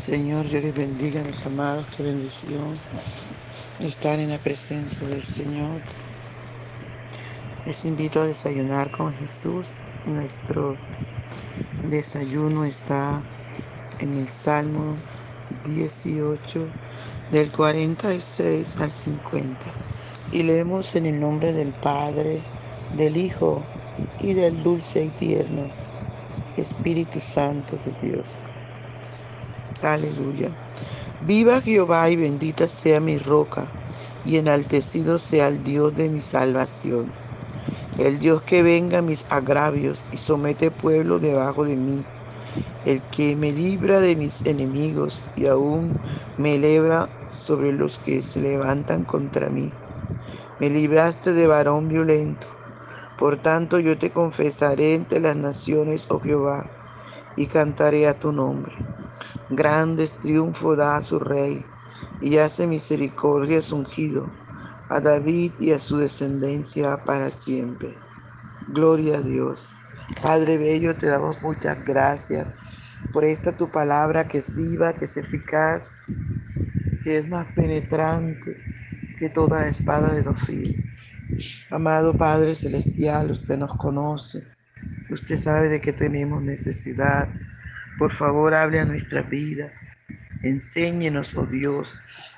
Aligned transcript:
Señor, 0.00 0.46
yo 0.46 0.62
les 0.62 0.74
bendiga, 0.74 1.22
mis 1.22 1.44
amados, 1.44 1.84
qué 1.94 2.02
bendición 2.02 2.72
estar 3.80 4.18
en 4.18 4.30
la 4.30 4.38
presencia 4.38 5.06
del 5.06 5.22
Señor. 5.22 5.82
Les 7.66 7.84
invito 7.84 8.22
a 8.22 8.24
desayunar 8.24 8.90
con 8.90 9.12
Jesús. 9.12 9.74
Nuestro 10.06 10.74
desayuno 11.90 12.64
está 12.64 13.20
en 13.98 14.16
el 14.16 14.30
Salmo 14.30 14.96
18, 15.66 16.66
del 17.30 17.52
46 17.52 18.76
al 18.78 18.92
50. 18.92 19.58
Y 20.32 20.44
leemos 20.44 20.94
en 20.94 21.04
el 21.04 21.20
nombre 21.20 21.52
del 21.52 21.74
Padre, 21.74 22.40
del 22.96 23.18
Hijo 23.18 23.62
y 24.18 24.32
del 24.32 24.62
dulce 24.62 25.04
y 25.04 25.08
tierno 25.10 25.66
Espíritu 26.56 27.20
Santo 27.20 27.78
de 27.84 28.08
Dios. 28.08 28.38
Aleluya. 29.82 30.50
Viva 31.26 31.62
Jehová 31.62 32.10
y 32.10 32.16
bendita 32.16 32.68
sea 32.68 33.00
mi 33.00 33.18
roca, 33.18 33.66
y 34.26 34.36
enaltecido 34.36 35.18
sea 35.18 35.48
el 35.48 35.64
Dios 35.64 35.96
de 35.96 36.08
mi 36.08 36.20
salvación. 36.20 37.06
El 37.98 38.18
Dios 38.18 38.42
que 38.42 38.62
venga 38.62 39.00
mis 39.00 39.24
agravios 39.30 39.98
y 40.12 40.18
somete 40.18 40.70
pueblo 40.70 41.18
debajo 41.18 41.64
de 41.64 41.76
mí. 41.76 42.02
El 42.84 43.00
que 43.02 43.36
me 43.36 43.52
libra 43.52 44.00
de 44.00 44.16
mis 44.16 44.42
enemigos 44.46 45.22
y 45.36 45.46
aún 45.46 45.98
me 46.36 46.56
eleva 46.56 47.08
sobre 47.28 47.72
los 47.72 47.98
que 47.98 48.22
se 48.22 48.40
levantan 48.40 49.04
contra 49.04 49.48
mí. 49.48 49.70
Me 50.58 50.68
libraste 50.68 51.32
de 51.32 51.46
varón 51.46 51.88
violento. 51.88 52.46
Por 53.18 53.38
tanto 53.38 53.78
yo 53.78 53.98
te 53.98 54.10
confesaré 54.10 54.94
entre 54.94 55.20
las 55.20 55.36
naciones, 55.36 56.06
oh 56.08 56.20
Jehová, 56.20 56.66
y 57.36 57.46
cantaré 57.46 58.08
a 58.08 58.14
tu 58.14 58.32
nombre. 58.32 58.72
Grandes 59.50 60.12
triunfos 60.14 60.76
da 60.76 60.96
a 60.96 61.02
su 61.02 61.18
rey 61.18 61.64
y 62.20 62.38
hace 62.38 62.66
misericordia 62.66 63.58
a 63.58 63.62
su 63.62 63.76
ungido, 63.76 64.30
a 64.88 65.00
David 65.00 65.52
y 65.60 65.72
a 65.72 65.78
su 65.78 65.96
descendencia 65.96 66.96
para 67.04 67.30
siempre. 67.30 67.94
Gloria 68.68 69.18
a 69.18 69.22
Dios. 69.22 69.70
Padre 70.22 70.58
Bello, 70.58 70.96
te 70.96 71.06
damos 71.06 71.40
muchas 71.42 71.84
gracias 71.84 72.48
por 73.12 73.24
esta 73.24 73.56
tu 73.56 73.70
palabra 73.70 74.26
que 74.26 74.38
es 74.38 74.54
viva, 74.54 74.92
que 74.92 75.06
es 75.06 75.16
eficaz, 75.16 75.90
que 77.02 77.18
es 77.18 77.28
más 77.28 77.46
penetrante 77.52 78.56
que 79.18 79.28
toda 79.28 79.68
espada 79.68 80.12
de 80.14 80.22
los 80.22 80.40
fil. 80.40 80.84
Amado 81.70 82.16
Padre 82.16 82.54
Celestial, 82.54 83.30
usted 83.30 83.56
nos 83.56 83.76
conoce, 83.76 84.44
usted 85.10 85.36
sabe 85.36 85.68
de 85.68 85.80
qué 85.80 85.92
tenemos 85.92 86.42
necesidad. 86.42 87.28
Por 88.00 88.12
favor, 88.12 88.54
hable 88.54 88.80
a 88.80 88.86
nuestra 88.86 89.20
vida. 89.20 89.74
Enséñenos, 90.42 91.36
oh 91.36 91.44
Dios. 91.44 91.94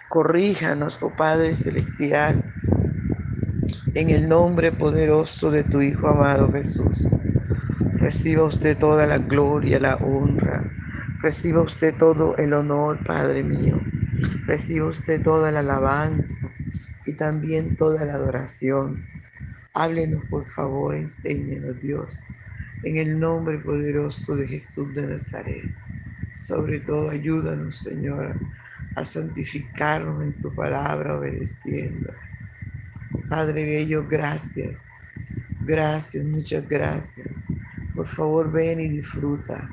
Corríjanos, 0.08 0.98
oh 1.02 1.14
Padre 1.14 1.54
Celestial. 1.54 2.42
En 3.94 4.10
el 4.10 4.28
nombre 4.28 4.72
poderoso 4.72 5.52
de 5.52 5.62
tu 5.62 5.80
Hijo 5.80 6.08
amado 6.08 6.50
Jesús. 6.50 7.06
Reciba 7.94 8.42
usted 8.42 8.76
toda 8.76 9.06
la 9.06 9.18
gloria, 9.18 9.78
la 9.78 9.94
honra. 9.98 10.68
Reciba 11.20 11.62
usted 11.62 11.94
todo 11.96 12.36
el 12.38 12.54
honor, 12.54 12.98
Padre 13.04 13.44
mío. 13.44 13.80
Reciba 14.46 14.86
usted 14.86 15.22
toda 15.22 15.52
la 15.52 15.60
alabanza 15.60 16.50
y 17.06 17.12
también 17.12 17.76
toda 17.76 18.04
la 18.04 18.14
adoración. 18.14 19.06
Háblenos, 19.74 20.24
por 20.24 20.44
favor, 20.44 20.96
enséñenos, 20.96 21.80
Dios 21.80 22.20
en 22.82 22.96
el 22.96 23.18
nombre 23.18 23.58
poderoso 23.58 24.36
de 24.36 24.46
Jesús 24.46 24.94
de 24.94 25.06
Nazaret. 25.06 25.70
Sobre 26.34 26.80
todo, 26.80 27.10
ayúdanos, 27.10 27.78
Señor, 27.78 28.34
a 28.96 29.04
santificarnos 29.04 30.22
en 30.22 30.32
tu 30.40 30.54
palabra 30.54 31.18
obedeciendo. 31.18 32.12
Padre 33.28 33.64
Bello, 33.64 34.06
gracias. 34.08 34.86
Gracias, 35.60 36.24
muchas 36.24 36.68
gracias. 36.68 37.28
Por 37.94 38.06
favor, 38.06 38.50
ven 38.50 38.80
y 38.80 38.88
disfruta 38.88 39.68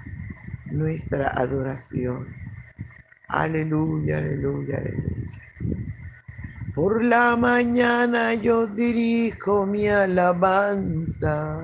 nuestra 0.66 1.30
adoración. 1.30 2.28
Aleluya, 3.28 4.20
aleluya, 4.20 4.78
aleluya. 4.78 5.10
Por 6.76 7.04
la 7.04 7.36
mañana 7.36 8.36
yo 8.36 8.68
dirijo 8.68 9.66
mi 9.66 9.88
alabanza 9.88 11.60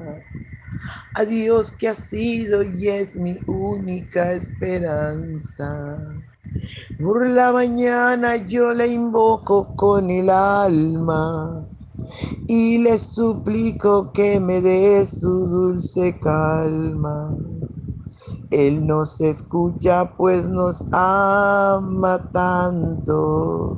a 1.17 1.23
Dios 1.23 1.71
que 1.71 1.87
ha 1.87 1.95
sido 1.95 2.61
y 2.61 2.89
es 2.89 3.15
mi 3.15 3.37
única 3.47 4.33
esperanza. 4.33 5.97
Por 7.01 7.29
la 7.29 7.53
mañana 7.53 8.35
yo 8.35 8.73
le 8.73 8.87
invoco 8.87 9.75
con 9.77 10.09
el 10.09 10.29
alma 10.29 11.65
y 12.47 12.79
le 12.79 12.99
suplico 12.99 14.11
que 14.11 14.41
me 14.41 14.61
dé 14.61 15.05
su 15.05 15.47
dulce 15.47 16.19
calma. 16.19 17.33
Él 18.51 18.85
nos 18.85 19.21
escucha 19.21 20.17
pues 20.17 20.49
nos 20.49 20.85
ama 20.91 22.29
tanto 22.33 23.77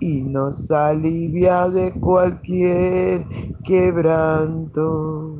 y 0.00 0.22
nos 0.22 0.68
alivia 0.72 1.68
de 1.68 1.92
cualquier 1.92 3.24
quebranto 3.64 5.39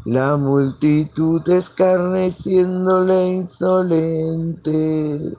La 0.06 0.38
multitud 0.38 1.48
escarneciéndole 1.50 3.28
insolente. 3.28 5.36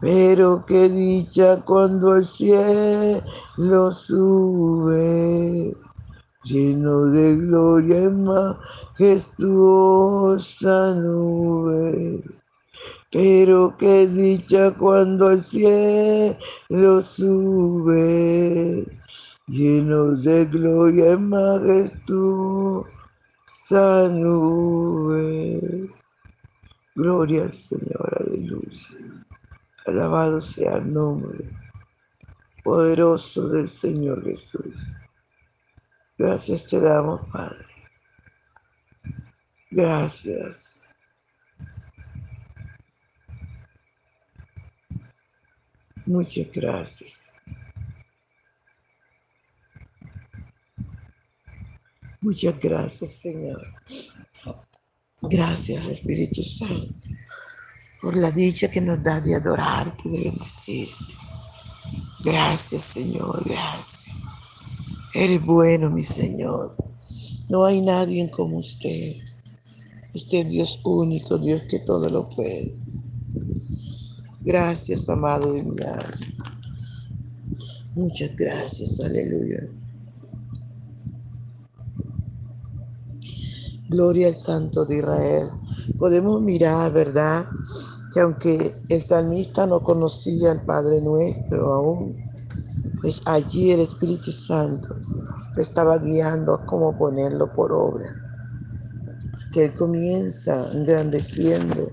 Pero 0.00 0.64
qué 0.64 0.88
dicha 0.88 1.60
cuando 1.64 2.14
el 2.14 2.24
cielo 2.24 3.90
sube, 3.90 5.76
lleno 6.44 7.06
de 7.06 7.36
gloria 7.36 8.04
y 8.04 8.10
majestuosa 8.10 10.94
nube. 10.94 12.22
Pero 13.10 13.74
qué 13.78 14.06
dicha 14.06 14.72
cuando 14.72 15.30
el 15.30 15.42
cielo 15.42 16.36
sube, 17.02 18.86
lleno 19.46 20.12
de 20.16 20.44
gloria 20.46 21.12
y 21.12 21.18
majestuosa 21.18 22.88
nube. 24.10 25.90
Gloria 26.94 27.44
al 27.44 27.52
Señor, 27.52 28.16
aleluya. 28.20 28.88
Alabado 29.86 30.40
sea 30.40 30.76
el 30.76 30.92
nombre 30.92 31.44
poderoso 32.68 33.48
del 33.48 33.66
Señor 33.66 34.22
Jesús. 34.24 34.74
Gracias 36.18 36.66
te 36.66 36.80
damos, 36.80 37.20
Padre. 37.30 37.64
Gracias. 39.70 40.80
Muchas 46.04 46.50
gracias. 46.52 47.30
Muchas 52.20 52.58
gracias, 52.58 53.12
Señor. 53.12 53.62
Gracias, 55.20 55.86
Espíritu 55.86 56.42
Santo 56.42 56.92
por 58.00 58.16
la 58.16 58.30
dicha 58.30 58.70
que 58.70 58.80
nos 58.80 59.02
da 59.02 59.20
de 59.20 59.34
adorarte, 59.34 60.08
de 60.08 60.24
bendecirte. 60.24 61.14
Gracias, 62.24 62.82
Señor, 62.82 63.42
gracias. 63.44 64.14
Eres 65.14 65.44
bueno, 65.44 65.90
mi 65.90 66.04
Señor. 66.04 66.76
No 67.48 67.64
hay 67.64 67.80
nadie 67.80 68.30
como 68.30 68.58
usted. 68.58 69.16
Usted 70.14 70.46
es 70.46 70.48
Dios 70.50 70.80
único, 70.84 71.38
Dios 71.38 71.62
que 71.62 71.78
todo 71.78 72.10
lo 72.10 72.28
puede. 72.28 72.76
Gracias, 74.40 75.08
amado 75.08 75.52
de 75.54 75.62
mi. 75.62 75.74
Muchas 77.94 78.36
gracias, 78.36 79.00
aleluya. 79.00 79.66
Gloria 83.88 84.28
al 84.28 84.34
Santo 84.34 84.84
de 84.84 84.98
Israel. 84.98 85.48
Podemos 85.98 86.42
mirar, 86.42 86.92
¿verdad? 86.92 87.46
Que 88.12 88.20
aunque 88.20 88.74
el 88.90 89.02
salmista 89.02 89.66
no 89.66 89.82
conocía 89.82 90.52
al 90.52 90.64
Padre 90.64 91.00
nuestro 91.00 91.74
aún, 91.74 92.27
pues 93.00 93.22
allí 93.26 93.70
el 93.72 93.80
Espíritu 93.80 94.32
Santo 94.32 94.96
lo 95.54 95.62
estaba 95.62 95.98
guiando 95.98 96.54
a 96.54 96.66
cómo 96.66 96.96
ponerlo 96.96 97.52
por 97.52 97.72
obra. 97.72 98.08
Que 99.52 99.66
él 99.66 99.74
comienza 99.74 100.70
engrandeciendo, 100.72 101.90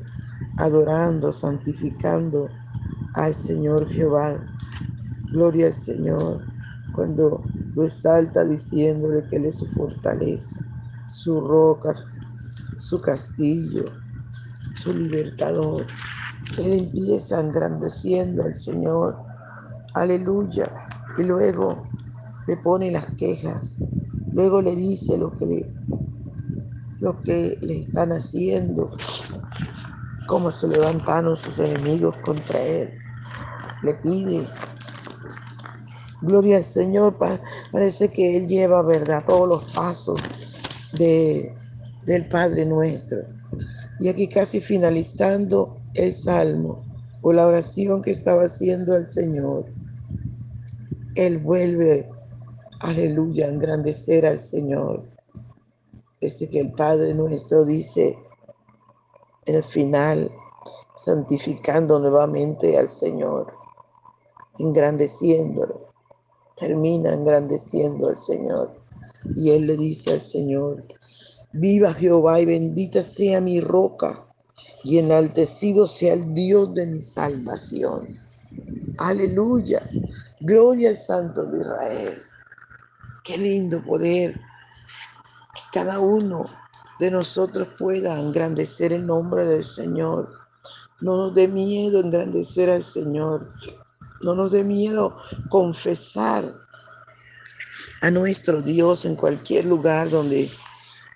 adorando, 0.58 1.32
santificando 1.32 2.50
al 3.14 3.34
Señor 3.34 3.88
Jehová. 3.90 4.36
Gloria 5.32 5.68
al 5.68 5.74
Señor 5.74 6.42
cuando 6.94 7.44
lo 7.76 7.84
exalta 7.84 8.46
diciéndole 8.46 9.28
que 9.28 9.36
Él 9.36 9.46
es 9.46 9.56
su 9.56 9.66
fortaleza 9.66 10.66
su 11.08 11.42
roca, 11.42 11.94
su 12.78 13.00
castillo, 13.02 13.86
su 14.82 14.94
libertador. 14.94 15.86
Él 16.58 16.74
empieza 16.74 17.40
engrandeciendo 17.40 18.44
al 18.44 18.56
Señor. 18.56 19.18
Aleluya. 19.94 20.85
Y 21.18 21.24
luego 21.24 21.88
le 22.48 22.58
pone 22.58 22.92
las 22.92 23.06
quejas. 23.16 23.78
Luego 24.34 24.62
le 24.62 24.76
dice 24.76 25.18
lo 25.18 25.36
que 25.36 25.46
le, 25.46 25.74
lo 27.00 27.22
que 27.22 27.58
están 27.70 28.12
haciendo. 28.12 28.92
Cómo 30.28 30.52
se 30.52 30.68
levantaron 30.68 31.36
sus 31.36 31.60
enemigos 31.60 32.16
contra 32.18 32.60
él. 32.60 32.90
Le 33.84 33.94
pide 33.96 34.46
Gloria 36.22 36.58
al 36.58 36.64
Señor, 36.64 37.18
parece 37.72 38.10
que 38.10 38.38
Él 38.38 38.48
lleva, 38.48 38.82
¿verdad? 38.82 39.24
Todos 39.26 39.48
los 39.48 39.72
pasos 39.74 40.20
del 40.98 42.26
Padre 42.30 42.66
nuestro. 42.66 43.20
Y 44.00 44.08
aquí 44.08 44.28
casi 44.28 44.60
finalizando 44.60 45.78
el 45.94 46.12
salmo 46.12 46.84
o 47.22 47.32
la 47.32 47.46
oración 47.46 48.02
que 48.02 48.12
estaba 48.12 48.44
haciendo 48.44 48.96
al 48.96 49.06
Señor, 49.06 49.66
Él 51.16 51.38
vuelve, 51.38 52.10
aleluya, 52.82 53.46
a 53.46 53.50
engrandecer 53.50 54.26
al 54.26 54.38
Señor. 54.38 55.08
Ese 56.20 56.50
que 56.50 56.60
el 56.60 56.74
Padre 56.74 57.14
nuestro 57.14 57.64
dice 57.64 58.18
en 59.46 59.56
el 59.56 59.64
final, 59.64 60.30
santificando 60.94 62.00
nuevamente 62.00 62.78
al 62.78 62.90
Señor, 62.90 63.54
engrandeciéndolo, 64.60 65.90
termina 66.58 67.14
engrandeciendo 67.14 68.10
al 68.10 68.18
Señor. 68.18 68.72
Y 69.36 69.52
él 69.52 69.68
le 69.68 69.78
dice 69.78 70.14
al 70.14 70.22
Señor, 70.22 70.84
viva 71.54 71.94
Jehová 71.94 72.42
y 72.42 72.46
bendita 72.46 73.04
sea 73.04 73.40
mi 73.40 73.62
roca 73.62 74.26
y 74.84 75.00
enaltecido 75.00 75.88
sea 75.88 76.14
el 76.14 76.34
Dios 76.34 76.74
de 76.74 76.86
mi 76.86 77.00
salvación. 77.00 78.08
Aleluya. 78.98 79.82
Gloria 80.46 80.90
al 80.90 80.96
Santo 80.96 81.44
de 81.48 81.58
Israel. 81.60 82.24
Qué 83.24 83.36
lindo 83.36 83.82
poder 83.82 84.36
que 84.36 85.62
cada 85.74 85.98
uno 85.98 86.46
de 87.00 87.10
nosotros 87.10 87.68
pueda 87.80 88.20
engrandecer 88.20 88.94
el 88.94 89.08
nombre 89.08 89.44
del 89.48 89.64
Señor. 89.64 90.32
No 91.02 91.18
nos 91.18 91.34
dé 91.34 91.48
miedo 91.48 92.00
engrandecer 92.00 92.70
al 92.70 92.84
Señor. 92.84 93.52
No 94.22 94.36
nos 94.36 94.52
dé 94.52 94.64
miedo 94.64 95.18
confesar 95.50 96.54
a 98.04 98.12
nuestro 98.12 98.62
Dios 98.62 99.06
en 99.06 99.16
cualquier 99.16 99.66
lugar 99.66 100.12
donde 100.12 100.52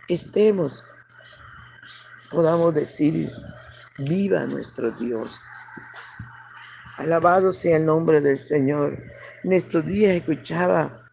estemos. 0.08 0.84
Podamos 2.32 2.74
decir, 2.74 3.32
viva 4.00 4.48
nuestro 4.48 4.90
Dios. 4.90 5.40
Alabado 7.00 7.54
sea 7.54 7.78
el 7.78 7.86
nombre 7.86 8.20
del 8.20 8.38
Señor. 8.38 9.02
En 9.46 9.54
estos 9.54 9.86
días 9.86 10.12
escuchaba 10.16 11.10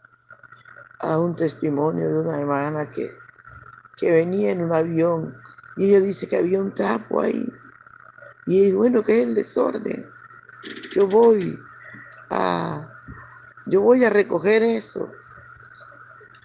a 0.99 1.19
un 1.21 1.37
testimonio 1.37 2.09
de 2.09 2.21
una 2.23 2.41
hermana 2.41 2.91
que, 2.91 3.09
que 3.97 4.11
venía 4.11 4.51
en 4.51 4.65
un 4.65 4.73
avión 4.73 5.41
y 5.77 5.91
ella 5.91 6.01
dice 6.01 6.27
que 6.27 6.39
había 6.39 6.61
un 6.61 6.75
trapo 6.75 7.21
ahí. 7.21 7.49
Y 8.47 8.73
bueno, 8.73 9.05
que 9.05 9.21
es 9.21 9.29
el 9.29 9.37
desorden. 9.37 10.05
Yo 10.93 11.07
voy 11.07 11.57
a, 12.31 12.93
yo 13.67 13.81
voy 13.83 14.05
a 14.05 14.11
recoger 14.11 14.65
eso. 14.65 15.09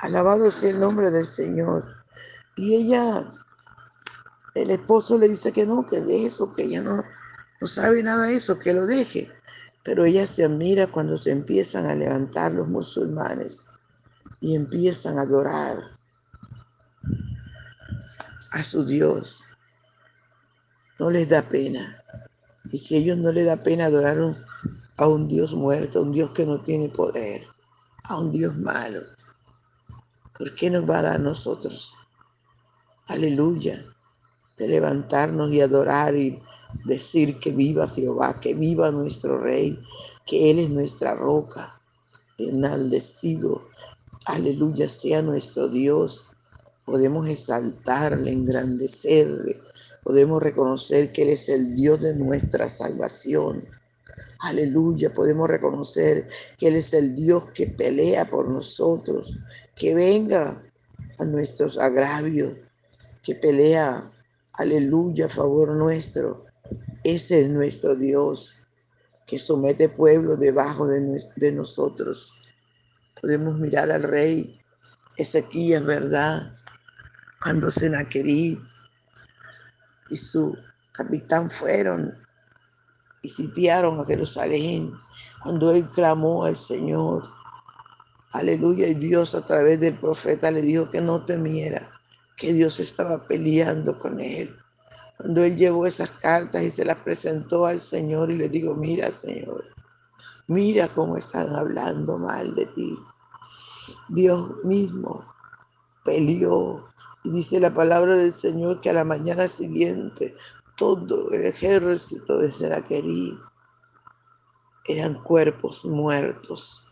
Alabado 0.01 0.51
sea 0.51 0.69
el 0.69 0.79
nombre 0.79 1.10
del 1.10 1.25
Señor. 1.25 1.83
Y 2.55 2.75
ella, 2.75 3.25
el 4.53 4.69
esposo 4.69 5.17
le 5.17 5.29
dice 5.29 5.51
que 5.51 5.65
no, 5.65 5.88
que 5.88 6.00
de 6.00 6.27
eso, 6.27 6.53
que 6.53 6.65
ella 6.65 6.83
no, 6.83 7.03
no 7.62 7.68
sabe 7.68 8.03
nada 8.03 8.27
de 8.27 8.36
eso, 8.36 8.60
que 8.60 8.74
lo 8.74 8.86
deje. 8.86 9.32
Pero 9.84 10.03
ella 10.03 10.27
se 10.27 10.44
admira 10.44 10.88
cuando 10.88 11.18
se 11.18 11.32
empiezan 11.32 11.86
a 11.86 11.96
levantar 11.96 12.51
los 12.51 12.68
musulmanes 12.68 13.68
y 14.39 14.56
empiezan 14.56 15.18
a 15.18 15.22
adorar 15.22 15.98
a 18.51 18.63
su 18.63 18.86
Dios. 18.86 19.44
No 21.00 21.10
les 21.10 21.30
da 21.30 21.44
pena. 21.44 22.03
Y 22.72 22.77
si 22.77 22.96
a 22.96 22.98
ellos 23.00 23.18
no 23.18 23.32
les 23.32 23.46
da 23.46 23.58
pena 23.58 23.86
adorar 23.86 24.18
a 24.98 25.08
un 25.08 25.27
Dios 25.27 25.53
muerto, 25.53 26.00
a 26.00 26.01
un 26.01 26.12
Dios 26.12 26.32
que 26.32 26.46
no 26.46 26.62
tiene 26.62 26.89
poder, 26.89 27.48
a 28.03 28.18
un 28.18 28.32
Dios 28.32 28.58
malo, 28.58 29.01
¿Por 30.41 30.56
qué 30.56 30.72
nos 30.72 30.89
va 30.89 30.98
a 30.98 31.01
dar 31.03 31.15
a 31.18 31.20
nosotros? 31.20 31.94
Aleluya. 33.06 33.86
De 34.62 34.68
levantarnos 34.68 35.51
y 35.51 35.60
adorar 35.60 36.15
y 36.15 36.39
decir 36.86 37.39
que 37.39 37.51
viva 37.51 37.88
Jehová, 37.88 38.39
que 38.39 38.53
viva 38.53 38.91
nuestro 38.91 39.39
Rey, 39.39 39.80
que 40.25 40.51
Él 40.51 40.60
es 40.60 40.70
nuestra 40.70 41.15
roca, 41.15 41.82
enaldecido 42.38 43.72
Aleluya 44.25 44.88
sea 44.88 45.24
nuestro 45.24 45.68
Dios. 45.68 46.27
Podemos 46.86 47.27
exaltarle, 47.27 48.32
engrandecerle. 48.32 49.58
Podemos 50.03 50.44
reconocer 50.44 51.12
que 51.12 51.24
Él 51.24 51.30
es 51.30 51.50
el 51.50 51.75
Dios 51.75 52.01
de 52.01 52.13
nuestra 52.13 52.70
salvación. 52.70 53.68
Aleluya, 54.39 55.12
podemos 55.12 55.50
reconocer 55.50 56.27
que 56.58 56.68
Él 56.68 56.75
es 56.75 56.94
el 56.94 57.15
Dios 57.15 57.46
que 57.51 57.65
pelea 57.65 58.30
por 58.30 58.48
nosotros, 58.48 59.39
que 59.75 59.96
venga 59.96 60.63
a 61.18 61.25
nuestros 61.25 61.80
agravios, 61.80 62.53
que 63.24 63.34
pelea, 63.34 64.03
aleluya, 64.53 65.29
favor 65.29 65.70
nuestro. 65.75 66.46
Ese 67.03 67.41
es 67.41 67.50
nuestro 67.50 67.96
Dios, 67.96 68.58
que 69.25 69.39
somete 69.39 69.89
pueblos 69.89 70.39
debajo 70.39 70.88
de, 70.88 71.22
de 71.36 71.51
nosotros. 71.51 72.34
Podemos 73.20 73.58
mirar 73.58 73.91
al 73.91 74.03
rey 74.03 74.60
Ezequías, 75.17 75.84
¿verdad? 75.84 76.53
Cuando 77.41 77.70
Senaquerí 77.70 78.62
y 80.10 80.17
su 80.17 80.58
capitán 80.91 81.50
fueron 81.50 82.13
y 83.22 83.29
sitiaron 83.29 84.00
a 84.00 84.05
Jerusalén, 84.05 84.93
cuando 85.43 85.72
él 85.72 85.88
clamó 85.88 86.46
al 86.46 86.55
Señor. 86.55 87.24
Aleluya, 88.34 88.88
y 88.88 88.93
Dios 88.96 89.36
a 89.36 89.46
través 89.46 89.79
del 89.79 90.00
profeta 90.00 90.51
le 90.51 90.62
dijo 90.62 90.89
que 90.89 91.01
no 91.01 91.25
temiera, 91.25 91.91
que 92.41 92.53
Dios 92.53 92.79
estaba 92.79 93.19
peleando 93.27 94.00
con 94.00 94.19
él. 94.19 94.57
Cuando 95.15 95.43
él 95.43 95.55
llevó 95.55 95.86
esas 95.86 96.10
cartas 96.10 96.63
y 96.63 96.71
se 96.71 96.83
las 96.83 96.98
presentó 96.98 97.67
al 97.67 97.79
Señor 97.79 98.31
y 98.31 98.36
le 98.36 98.50
dijo, 98.50 98.74
mira 98.74 99.12
Señor, 99.12 99.63
mira 100.48 100.88
cómo 100.88 101.17
están 101.17 101.55
hablando 101.55 102.17
mal 102.17 102.55
de 102.55 102.65
ti. 102.65 102.98
Dios 104.10 104.55
mismo 104.63 105.24
peleó. 106.03 106.88
Y 107.24 107.29
dice 107.29 107.60
la 107.60 107.71
palabra 107.71 108.15
del 108.15 108.33
Señor 108.33 108.81
que 108.81 108.89
a 108.89 108.93
la 108.93 109.03
mañana 109.03 109.48
siguiente 109.48 110.36
todo 110.75 111.29
el 111.29 111.45
ejército 111.45 112.39
de 112.39 112.51
Seraquerí 112.51 113.38
eran 114.86 115.13
cuerpos 115.21 115.86
muertos, 115.86 116.88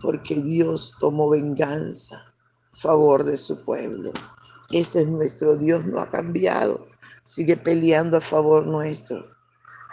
porque 0.00 0.36
Dios 0.36 0.94
tomó 0.98 1.28
venganza 1.28 2.32
a 2.72 2.76
favor 2.76 3.24
de 3.24 3.36
su 3.36 3.62
pueblo. 3.62 4.12
Ese 4.70 5.02
es 5.02 5.08
nuestro 5.08 5.56
Dios, 5.56 5.84
no 5.86 6.00
ha 6.00 6.10
cambiado, 6.10 6.88
sigue 7.22 7.56
peleando 7.56 8.16
a 8.16 8.20
favor 8.20 8.66
nuestro. 8.66 9.26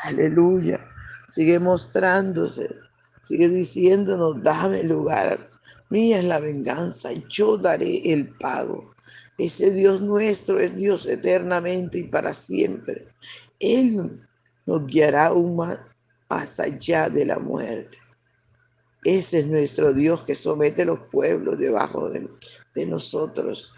Aleluya, 0.03 0.79
sigue 1.27 1.59
mostrándose, 1.59 2.69
sigue 3.21 3.49
diciéndonos, 3.49 4.41
dame 4.41 4.83
lugar 4.83 5.49
Mía 5.89 6.19
es 6.19 6.25
la 6.25 6.39
venganza, 6.39 7.09
yo 7.29 7.57
daré 7.57 8.13
el 8.13 8.29
pago. 8.29 8.93
Ese 9.39 9.71
Dios 9.71 10.01
nuestro 10.01 10.59
es 10.59 10.75
Dios 10.75 11.07
eternamente 11.07 11.97
y 11.97 12.03
para 12.03 12.33
siempre. 12.33 13.07
Él 13.59 14.19
nos 14.67 14.85
guiará 14.85 15.27
aún 15.27 15.55
más 15.55 15.79
hasta 16.29 16.63
allá 16.63 17.09
de 17.09 17.25
la 17.25 17.39
muerte. 17.39 17.97
Ese 19.03 19.39
es 19.39 19.47
nuestro 19.47 19.93
Dios 19.93 20.21
que 20.21 20.35
somete 20.35 20.85
los 20.85 20.99
pueblos 20.99 21.57
debajo 21.57 22.09
de, 22.09 22.29
de 22.75 22.85
nosotros. 22.85 23.73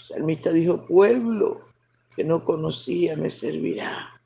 El 0.00 0.04
salmista 0.06 0.50
dijo, 0.50 0.86
pueblo 0.86 1.66
que 2.16 2.24
no 2.24 2.42
conocía 2.42 3.16
me 3.16 3.28
servirá 3.28 4.18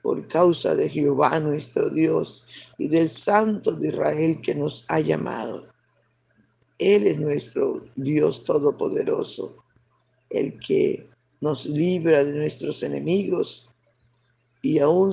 por 0.00 0.28
causa 0.28 0.76
de 0.76 0.88
Jehová 0.88 1.40
nuestro 1.40 1.90
Dios 1.90 2.44
y 2.78 2.86
del 2.86 3.08
Santo 3.08 3.72
de 3.72 3.88
Israel 3.88 4.40
que 4.40 4.54
nos 4.54 4.84
ha 4.86 5.00
llamado. 5.00 5.66
Él 6.78 7.08
es 7.08 7.18
nuestro 7.18 7.84
Dios 7.96 8.44
todopoderoso, 8.44 9.56
el 10.30 10.56
que 10.60 11.10
nos 11.40 11.66
libra 11.66 12.22
de 12.22 12.38
nuestros 12.38 12.84
enemigos 12.84 13.68
y 14.62 14.78
aún 14.78 15.12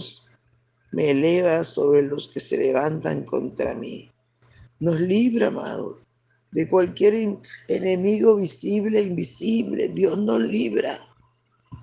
me 0.91 1.09
eleva 1.09 1.63
sobre 1.63 2.03
los 2.03 2.27
que 2.27 2.39
se 2.39 2.57
levantan 2.57 3.23
contra 3.23 3.73
mí. 3.73 4.11
Nos 4.79 4.99
libra, 4.99 5.47
amado, 5.47 6.04
de 6.55 6.69
cualquier 6.69 7.37
enemigo 7.67 8.37
visible 8.37 9.01
invisible. 9.01 9.89
Dios 9.89 10.17
nos 10.17 10.39
libra. 10.39 10.97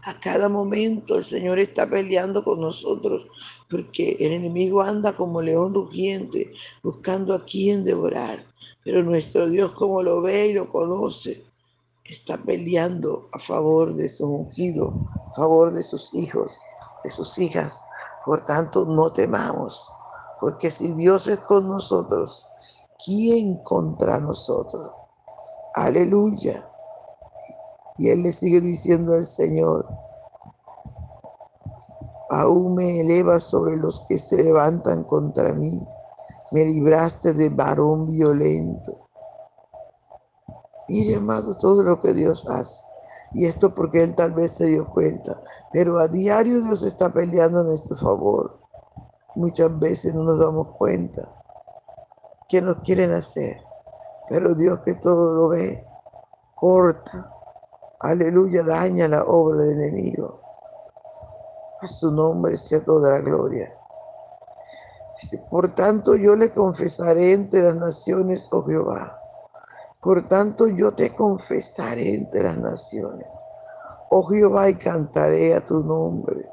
A 0.04 0.18
cada 0.18 0.48
momento 0.48 1.16
el 1.16 1.24
Señor 1.24 1.58
está 1.58 1.86
peleando 1.88 2.42
con 2.42 2.58
nosotros 2.58 3.26
porque 3.68 4.16
el 4.18 4.32
enemigo 4.32 4.80
anda 4.80 5.12
como 5.12 5.42
león 5.42 5.74
rugiente 5.74 6.54
buscando 6.82 7.34
a 7.34 7.44
quien 7.44 7.84
devorar. 7.84 8.46
Pero 8.82 9.02
nuestro 9.02 9.46
Dios, 9.46 9.72
como 9.72 10.02
lo 10.02 10.22
ve 10.22 10.46
y 10.46 10.52
lo 10.54 10.70
conoce, 10.70 11.44
está 12.02 12.38
peleando 12.38 13.28
a 13.32 13.38
favor 13.38 13.94
de 13.94 14.08
su 14.08 14.26
ungido, 14.26 15.06
a 15.32 15.34
favor 15.34 15.74
de 15.74 15.82
sus 15.82 16.14
hijos, 16.14 16.62
de 17.04 17.10
sus 17.10 17.38
hijas. 17.38 17.84
Por 18.24 18.42
tanto, 18.42 18.86
no 18.86 19.12
temamos, 19.12 19.90
porque 20.40 20.70
si 20.70 20.94
Dios 20.94 21.28
es 21.28 21.40
con 21.40 21.68
nosotros, 21.68 22.46
¿quién 23.04 23.62
contra 23.62 24.18
nosotros? 24.18 24.90
Aleluya. 25.74 26.62
Y 27.98 28.08
él 28.10 28.22
le 28.22 28.32
sigue 28.32 28.60
diciendo 28.60 29.14
al 29.14 29.26
Señor, 29.26 29.86
aún 32.30 32.74
me 32.74 33.00
elevas 33.00 33.44
sobre 33.44 33.76
los 33.76 34.00
que 34.02 34.18
se 34.18 34.42
levantan 34.42 35.04
contra 35.04 35.52
mí 35.52 35.86
me 36.52 36.66
libraste 36.66 37.32
de 37.32 37.48
varón 37.48 38.06
violento. 38.06 39.08
Mire, 40.88 41.16
amado, 41.16 41.56
todo 41.56 41.82
lo 41.82 41.98
que 41.98 42.12
Dios 42.12 42.46
hace. 42.46 42.82
Y 43.32 43.46
esto 43.46 43.74
porque 43.74 44.02
Él 44.02 44.14
tal 44.14 44.32
vez 44.32 44.52
se 44.52 44.66
dio 44.66 44.86
cuenta. 44.88 45.40
Pero 45.72 45.98
a 45.98 46.08
diario 46.08 46.62
Dios 46.62 46.82
está 46.82 47.10
peleando 47.10 47.60
a 47.60 47.64
nuestro 47.64 47.96
favor. 47.96 48.60
Muchas 49.34 49.78
veces 49.78 50.14
no 50.14 50.24
nos 50.24 50.38
damos 50.38 50.68
cuenta 50.76 51.22
que 52.52 52.60
nos 52.60 52.80
quieren 52.80 53.12
hacer. 53.12 53.56
Pero 54.28 54.54
Dios 54.54 54.80
que 54.84 54.96
todo 54.96 55.34
lo 55.34 55.48
ve, 55.48 55.82
corta. 56.54 57.34
Aleluya, 57.98 58.62
daña 58.62 59.08
la 59.08 59.24
obra 59.24 59.64
del 59.64 59.80
enemigo. 59.80 60.38
A 61.80 61.86
su 61.86 62.10
nombre 62.10 62.58
sea 62.58 62.84
toda 62.84 63.12
la 63.12 63.20
gloria. 63.20 63.72
Por 65.50 65.74
tanto 65.74 66.14
yo 66.14 66.36
le 66.36 66.50
confesaré 66.50 67.32
entre 67.32 67.62
las 67.62 67.76
naciones, 67.76 68.48
oh 68.50 68.62
Jehová. 68.64 69.18
Por 70.02 70.28
tanto 70.28 70.66
yo 70.68 70.92
te 70.92 71.14
confesaré 71.14 72.16
entre 72.16 72.42
las 72.42 72.58
naciones, 72.58 73.26
oh 74.10 74.24
Jehová, 74.24 74.68
y 74.68 74.74
cantaré 74.74 75.54
a 75.54 75.64
tu 75.64 75.80
nombre. 75.80 76.44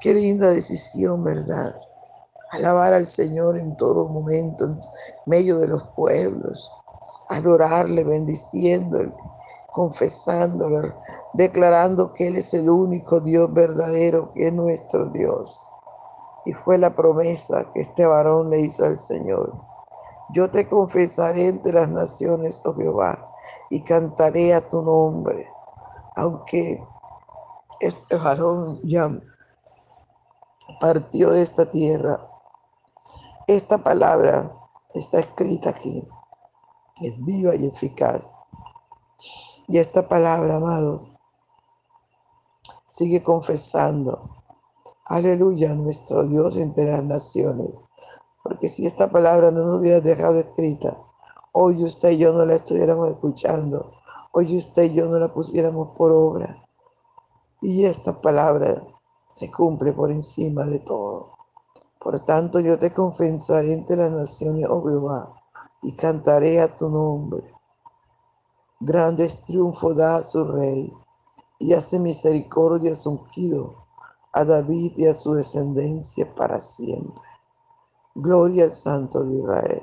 Qué 0.00 0.14
linda 0.14 0.48
decisión, 0.48 1.22
¿verdad? 1.24 1.74
Alabar 2.50 2.94
al 2.94 3.06
Señor 3.06 3.58
en 3.58 3.76
todo 3.76 4.08
momento, 4.08 4.64
en 4.64 4.80
medio 5.26 5.58
de 5.58 5.68
los 5.68 5.82
pueblos. 5.88 6.72
Adorarle, 7.28 8.04
bendiciéndole, 8.04 9.12
confesándole, 9.70 10.94
declarando 11.34 12.12
que 12.14 12.28
Él 12.28 12.36
es 12.36 12.54
el 12.54 12.70
único 12.70 13.20
Dios 13.20 13.52
verdadero, 13.52 14.30
que 14.32 14.48
es 14.48 14.52
nuestro 14.52 15.10
Dios. 15.10 15.68
Y 16.46 16.54
fue 16.54 16.78
la 16.78 16.94
promesa 16.94 17.70
que 17.74 17.80
este 17.80 18.06
varón 18.06 18.48
le 18.48 18.60
hizo 18.60 18.84
al 18.84 18.96
Señor. 18.96 19.52
Yo 20.30 20.50
te 20.50 20.66
confesaré 20.66 21.48
entre 21.48 21.72
las 21.72 21.88
naciones, 21.90 22.62
oh 22.64 22.74
Jehová, 22.74 23.30
y 23.68 23.82
cantaré 23.82 24.54
a 24.54 24.66
tu 24.66 24.80
nombre. 24.82 25.46
Aunque 26.16 26.82
este 27.80 28.16
varón 28.16 28.80
ya 28.84 29.10
partió 30.80 31.30
de 31.30 31.42
esta 31.42 31.68
tierra, 31.68 32.27
esta 33.48 33.78
palabra 33.78 34.56
está 34.94 35.18
escrita 35.18 35.70
aquí. 35.70 36.06
Es 37.00 37.24
viva 37.24 37.56
y 37.56 37.66
eficaz. 37.66 38.32
Y 39.66 39.78
esta 39.78 40.06
palabra, 40.08 40.56
amados, 40.56 41.12
sigue 42.86 43.22
confesando 43.22 44.38
Aleluya, 45.10 45.74
nuestro 45.74 46.22
Dios 46.24 46.58
entre 46.58 46.84
las 46.84 47.02
naciones. 47.02 47.70
Porque 48.44 48.68
si 48.68 48.86
esta 48.86 49.10
palabra 49.10 49.50
no 49.50 49.64
nos 49.64 49.80
hubiera 49.80 50.02
dejado 50.02 50.38
escrita, 50.38 50.98
hoy 51.52 51.82
usted 51.82 52.10
y 52.10 52.18
yo 52.18 52.34
no 52.34 52.44
la 52.44 52.56
estuviéramos 52.56 53.08
escuchando, 53.08 53.90
hoy 54.32 54.58
usted 54.58 54.82
y 54.82 54.92
yo 54.92 55.08
no 55.08 55.18
la 55.18 55.32
pusiéramos 55.32 55.96
por 55.96 56.12
obra. 56.12 56.62
Y 57.62 57.86
esta 57.86 58.20
palabra 58.20 58.82
se 59.28 59.50
cumple 59.50 59.94
por 59.94 60.12
encima 60.12 60.66
de 60.66 60.80
todo. 60.80 61.37
Por 62.08 62.20
tanto, 62.20 62.58
yo 62.60 62.78
te 62.78 62.90
confesaré 62.90 63.74
entre 63.74 63.94
las 63.94 64.10
naciones, 64.10 64.66
oh 64.70 64.82
Jehová, 64.82 65.42
y 65.82 65.92
cantaré 65.92 66.58
a 66.58 66.74
tu 66.74 66.88
nombre. 66.88 67.44
Grandes 68.80 69.42
triunfos 69.42 69.94
da 69.94 70.16
a 70.16 70.22
su 70.22 70.42
rey, 70.42 70.90
y 71.58 71.74
hace 71.74 72.00
misericordia 72.00 72.92
a 72.92 72.94
su 72.94 73.10
ungido 73.10 73.74
a 74.32 74.42
David 74.42 74.92
y 74.96 75.06
a 75.06 75.12
su 75.12 75.34
descendencia 75.34 76.34
para 76.34 76.58
siempre. 76.58 77.28
Gloria 78.14 78.64
al 78.64 78.72
Santo 78.72 79.22
de 79.24 79.40
Israel. 79.40 79.82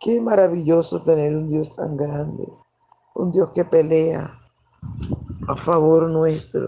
Qué 0.00 0.22
maravilloso 0.22 1.02
tener 1.02 1.36
un 1.36 1.48
Dios 1.48 1.76
tan 1.76 1.98
grande, 1.98 2.50
un 3.14 3.30
Dios 3.30 3.50
que 3.50 3.66
pelea 3.66 4.30
a 5.46 5.54
favor 5.54 6.08
nuestro, 6.08 6.66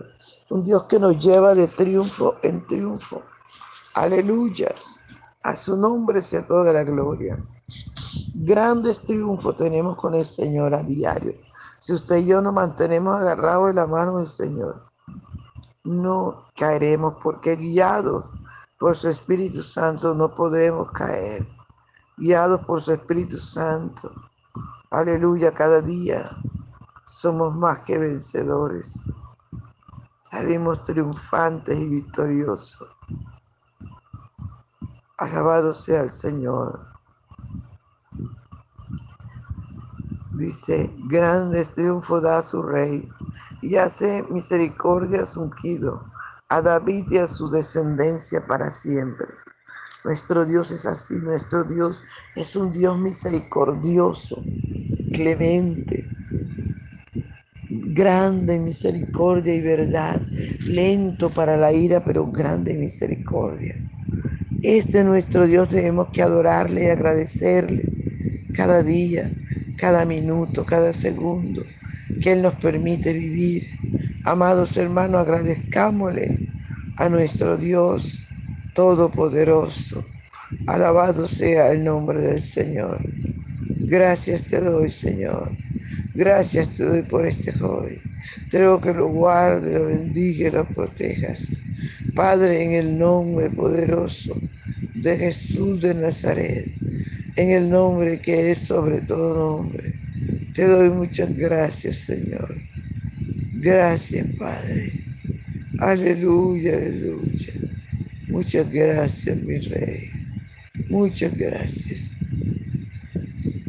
un 0.50 0.62
Dios 0.62 0.84
que 0.84 0.98
nos 0.98 1.18
lleva 1.18 1.54
de 1.54 1.68
triunfo 1.68 2.34
en 2.42 2.66
triunfo. 2.66 3.22
Aleluya. 3.94 4.68
A 5.42 5.54
su 5.54 5.76
nombre 5.76 6.20
sea 6.20 6.46
toda 6.46 6.72
la 6.72 6.84
gloria. 6.84 7.42
Grandes 8.34 9.00
triunfos 9.00 9.56
tenemos 9.56 9.96
con 9.96 10.14
el 10.14 10.24
Señor 10.24 10.74
a 10.74 10.82
diario. 10.82 11.32
Si 11.78 11.94
usted 11.94 12.16
y 12.16 12.26
yo 12.26 12.42
nos 12.42 12.52
mantenemos 12.52 13.14
agarrados 13.14 13.68
de 13.68 13.74
la 13.74 13.86
mano 13.86 14.18
del 14.18 14.26
Señor, 14.26 14.82
no 15.84 16.44
caeremos 16.54 17.14
porque 17.22 17.56
guiados 17.56 18.32
por 18.78 18.94
su 18.94 19.08
Espíritu 19.08 19.62
Santo 19.62 20.14
no 20.14 20.34
podremos 20.34 20.90
caer. 20.92 21.46
Guiados 22.18 22.60
por 22.66 22.82
su 22.82 22.92
Espíritu 22.92 23.38
Santo. 23.38 24.12
Aleluya, 24.90 25.52
cada 25.52 25.80
día 25.80 26.28
somos 27.06 27.54
más 27.54 27.80
que 27.80 27.98
vencedores. 27.98 29.04
Salimos 30.22 30.82
triunfantes 30.82 31.78
y 31.78 31.88
victoriosos. 31.88 32.88
Alabado 35.20 35.74
sea 35.74 36.00
el 36.00 36.08
Señor. 36.08 36.80
Dice, 40.32 40.90
grandes 41.08 41.74
triunfos 41.74 42.22
da 42.22 42.38
a 42.38 42.42
su 42.42 42.62
rey 42.62 43.06
y 43.60 43.76
hace 43.76 44.24
misericordia 44.30 45.20
a 45.20 45.26
su 45.26 45.42
ungido, 45.42 46.10
a 46.48 46.62
David 46.62 47.04
y 47.10 47.18
a 47.18 47.26
su 47.26 47.50
descendencia 47.50 48.46
para 48.46 48.70
siempre. 48.70 49.26
Nuestro 50.04 50.46
Dios 50.46 50.70
es 50.70 50.86
así, 50.86 51.16
nuestro 51.16 51.64
Dios 51.64 52.02
es 52.34 52.56
un 52.56 52.72
Dios 52.72 52.98
misericordioso, 52.98 54.42
clemente, 55.12 56.08
grande 57.68 58.58
misericordia 58.58 59.54
y 59.54 59.60
verdad, 59.60 60.18
lento 60.66 61.28
para 61.28 61.58
la 61.58 61.74
ira, 61.74 62.02
pero 62.02 62.26
grande 62.26 62.72
misericordia. 62.72 63.89
Este 64.62 65.04
nuestro 65.04 65.46
Dios 65.46 65.70
tenemos 65.70 66.10
que 66.10 66.20
adorarle 66.20 66.84
y 66.84 66.88
agradecerle 66.88 67.82
cada 68.52 68.82
día, 68.82 69.32
cada 69.78 70.04
minuto, 70.04 70.66
cada 70.66 70.92
segundo 70.92 71.64
que 72.20 72.32
Él 72.32 72.42
nos 72.42 72.54
permite 72.56 73.14
vivir. 73.14 73.68
Amados 74.24 74.76
hermanos, 74.76 75.22
agradezcámosle 75.22 76.46
a 76.98 77.08
nuestro 77.08 77.56
Dios 77.56 78.22
Todopoderoso. 78.74 80.04
Alabado 80.66 81.26
sea 81.26 81.72
el 81.72 81.82
nombre 81.82 82.20
del 82.20 82.42
Señor. 82.42 83.00
Gracias 83.66 84.44
te 84.44 84.60
doy, 84.60 84.90
Señor. 84.90 85.52
Gracias 86.14 86.68
te 86.68 86.84
doy 86.84 87.02
por 87.02 87.24
este 87.24 87.50
joven. 87.52 87.98
Te 88.50 88.58
ruego 88.58 88.82
que 88.82 88.92
lo 88.92 89.08
guarde, 89.08 89.78
lo 89.78 89.86
bendiga 89.86 90.50
lo 90.50 90.66
protejas. 90.66 91.56
Padre, 92.14 92.62
en 92.62 92.72
el 92.72 92.98
nombre 92.98 93.48
poderoso 93.48 94.36
de 95.02 95.16
Jesús 95.16 95.80
de 95.80 95.94
Nazaret, 95.94 96.68
en 97.36 97.50
el 97.50 97.70
nombre 97.70 98.20
que 98.20 98.50
es 98.52 98.58
sobre 98.60 99.02
todo 99.02 99.34
nombre, 99.34 99.94
te 100.54 100.64
doy 100.66 100.90
muchas 100.90 101.34
gracias, 101.34 101.98
Señor. 101.98 102.62
Gracias, 103.52 104.26
Padre. 104.38 104.92
Aleluya, 105.78 106.76
aleluya. 106.76 107.54
Muchas 108.28 108.70
gracias, 108.70 109.36
mi 109.42 109.58
Rey. 109.58 110.10
Muchas 110.88 111.36
gracias. 111.36 112.10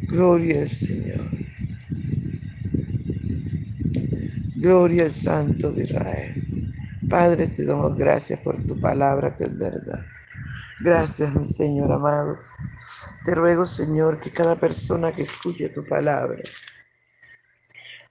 Gloria 0.07 0.61
al 0.61 0.69
Señor. 0.69 1.31
Gloria 4.55 5.05
al 5.05 5.11
Santo 5.11 5.71
de 5.71 5.83
Israel. 5.85 6.43
Padre, 7.09 7.47
te 7.47 7.65
damos 7.65 7.95
gracias 7.97 8.39
por 8.41 8.65
tu 8.65 8.79
palabra 8.79 9.35
que 9.37 9.45
es 9.45 9.57
verdad. 9.57 10.05
Gracias, 10.83 11.33
mi 11.35 11.45
Señor 11.45 11.91
amado. 11.91 12.39
Te 13.23 13.35
ruego, 13.35 13.67
Señor, 13.67 14.19
que 14.19 14.33
cada 14.33 14.55
persona 14.55 15.11
que 15.11 15.21
escuche 15.21 15.69
tu 15.69 15.85
palabra, 15.85 16.41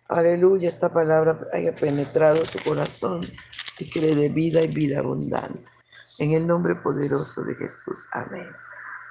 aleluya, 0.09 0.69
esta 0.69 0.93
palabra 0.93 1.41
haya 1.53 1.75
penetrado 1.75 2.43
tu 2.45 2.63
corazón 2.63 3.27
y 3.79 3.91
que 3.91 4.01
le 4.01 4.15
dé 4.15 4.29
vida 4.29 4.63
y 4.63 4.69
vida 4.69 5.01
abundante. 5.01 5.65
En 6.21 6.33
el 6.33 6.47
nombre 6.47 6.77
poderoso 6.77 7.43
de 7.43 7.57
Jesús. 7.57 8.09
Amén. 8.13 8.47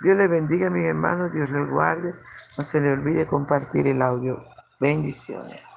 Dios 0.01 0.15
le 0.15 0.27
bendiga, 0.27 0.69
mis 0.69 0.85
hermanos, 0.85 1.33
Dios 1.33 1.49
les 1.49 1.67
guarde. 1.69 2.13
No 2.57 2.63
se 2.63 2.79
le 2.79 2.93
olvide 2.93 3.25
compartir 3.25 3.87
el 3.87 4.01
audio. 4.01 4.41
Bendiciones. 4.79 5.68